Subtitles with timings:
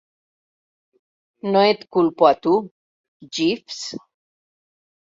[1.51, 2.57] No et culpo a tu,
[3.31, 3.81] Jeeves.